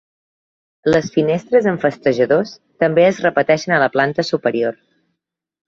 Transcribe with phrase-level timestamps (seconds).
[0.93, 2.55] Les finestres amb festejadors
[2.85, 4.85] també es repeteixen a la planta superior.